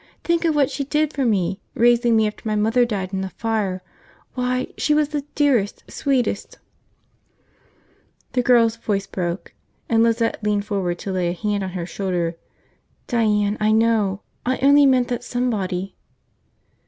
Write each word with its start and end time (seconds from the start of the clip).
Think 0.23 0.45
of 0.45 0.55
what 0.55 0.71
she 0.71 0.83
did 0.83 1.13
for 1.13 1.25
me, 1.25 1.61
raising 1.75 2.15
me 2.15 2.25
after 2.25 2.41
my 2.49 2.55
mother 2.55 2.85
died 2.85 3.13
in 3.13 3.21
the 3.21 3.29
fire! 3.29 3.83
Why, 4.33 4.73
she 4.75 4.95
was 4.95 5.09
the 5.09 5.23
dearest, 5.35 5.83
sweetest..." 5.91 6.57
The 8.33 8.41
girl's 8.41 8.77
voice 8.77 9.05
broke, 9.05 9.53
and 9.87 10.01
Lizette 10.01 10.39
leaned 10.43 10.65
forward 10.65 10.97
to 10.97 11.11
lay 11.11 11.29
a 11.29 11.33
hand 11.33 11.63
on 11.63 11.69
her 11.73 11.85
shoulder. 11.85 12.35
"Diane, 13.05 13.57
I 13.59 13.71
know! 13.71 14.21
I 14.43 14.57
only 14.63 14.87
meant 14.87 15.07
that 15.09 15.23
somebody 15.23 15.95